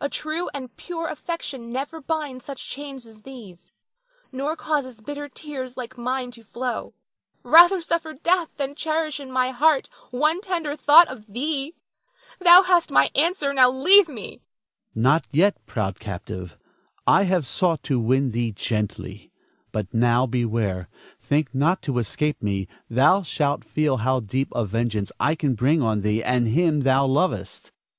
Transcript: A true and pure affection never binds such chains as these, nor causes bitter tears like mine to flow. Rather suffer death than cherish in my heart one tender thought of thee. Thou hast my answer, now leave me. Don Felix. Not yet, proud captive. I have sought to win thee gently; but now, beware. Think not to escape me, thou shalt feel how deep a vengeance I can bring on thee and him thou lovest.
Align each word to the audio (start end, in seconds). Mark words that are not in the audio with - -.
A 0.00 0.08
true 0.08 0.48
and 0.54 0.74
pure 0.78 1.08
affection 1.08 1.70
never 1.70 2.00
binds 2.00 2.46
such 2.46 2.70
chains 2.70 3.04
as 3.04 3.20
these, 3.20 3.74
nor 4.32 4.56
causes 4.56 5.02
bitter 5.02 5.28
tears 5.28 5.76
like 5.76 5.98
mine 5.98 6.30
to 6.30 6.42
flow. 6.42 6.94
Rather 7.42 7.82
suffer 7.82 8.14
death 8.14 8.48
than 8.56 8.74
cherish 8.74 9.20
in 9.20 9.30
my 9.30 9.50
heart 9.50 9.90
one 10.10 10.40
tender 10.40 10.74
thought 10.74 11.06
of 11.08 11.26
thee. 11.26 11.74
Thou 12.38 12.62
hast 12.62 12.90
my 12.90 13.10
answer, 13.14 13.52
now 13.52 13.70
leave 13.70 14.08
me. 14.08 14.22
Don 14.22 14.30
Felix. 14.30 14.42
Not 14.94 15.24
yet, 15.32 15.66
proud 15.66 16.00
captive. 16.00 16.56
I 17.06 17.24
have 17.24 17.44
sought 17.44 17.82
to 17.82 18.00
win 18.00 18.30
thee 18.30 18.52
gently; 18.52 19.32
but 19.70 19.92
now, 19.92 20.24
beware. 20.24 20.88
Think 21.20 21.54
not 21.54 21.82
to 21.82 21.98
escape 21.98 22.42
me, 22.42 22.68
thou 22.88 23.20
shalt 23.20 23.66
feel 23.66 23.98
how 23.98 24.20
deep 24.20 24.48
a 24.54 24.64
vengeance 24.64 25.12
I 25.20 25.34
can 25.34 25.52
bring 25.54 25.82
on 25.82 26.00
thee 26.00 26.24
and 26.24 26.48
him 26.48 26.84
thou 26.84 27.06
lovest. 27.06 27.70